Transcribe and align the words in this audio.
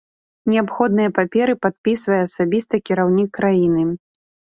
Неабходныя 0.51 1.09
паперы 1.17 1.53
падпісвае 1.65 2.17
асабіста 2.29 2.75
кіраўнік 2.91 3.29
краіны. 3.37 3.83